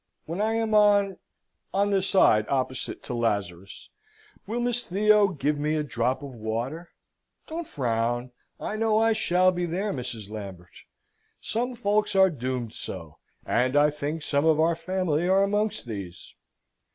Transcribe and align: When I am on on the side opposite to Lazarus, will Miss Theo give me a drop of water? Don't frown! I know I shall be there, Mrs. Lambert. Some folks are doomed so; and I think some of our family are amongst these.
When 0.25 0.41
I 0.41 0.55
am 0.55 0.73
on 0.73 1.17
on 1.75 1.91
the 1.91 2.01
side 2.01 2.47
opposite 2.49 3.03
to 3.03 3.13
Lazarus, 3.13 3.87
will 4.47 4.59
Miss 4.59 4.83
Theo 4.83 5.27
give 5.27 5.59
me 5.59 5.75
a 5.75 5.83
drop 5.83 6.23
of 6.23 6.33
water? 6.33 6.89
Don't 7.45 7.67
frown! 7.67 8.31
I 8.59 8.77
know 8.77 8.97
I 8.97 9.13
shall 9.13 9.51
be 9.51 9.67
there, 9.67 9.93
Mrs. 9.93 10.27
Lambert. 10.27 10.73
Some 11.39 11.75
folks 11.75 12.15
are 12.15 12.31
doomed 12.31 12.73
so; 12.73 13.19
and 13.45 13.75
I 13.75 13.91
think 13.91 14.23
some 14.23 14.43
of 14.47 14.59
our 14.59 14.75
family 14.75 15.29
are 15.29 15.43
amongst 15.43 15.85
these. 15.85 16.33